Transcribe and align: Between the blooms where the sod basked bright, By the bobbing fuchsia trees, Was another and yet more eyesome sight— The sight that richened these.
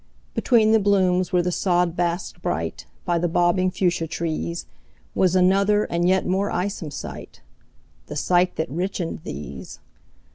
Between 0.33 0.71
the 0.71 0.79
blooms 0.79 1.31
where 1.31 1.43
the 1.43 1.51
sod 1.51 1.95
basked 1.95 2.41
bright, 2.41 2.87
By 3.05 3.19
the 3.19 3.27
bobbing 3.27 3.69
fuchsia 3.69 4.07
trees, 4.07 4.65
Was 5.13 5.35
another 5.35 5.83
and 5.83 6.07
yet 6.07 6.25
more 6.25 6.49
eyesome 6.49 6.89
sight— 6.89 7.41
The 8.07 8.15
sight 8.15 8.55
that 8.55 8.71
richened 8.71 9.19
these. 9.23 9.77